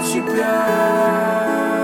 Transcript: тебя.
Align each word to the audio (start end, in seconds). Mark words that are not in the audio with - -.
тебя. 0.00 1.77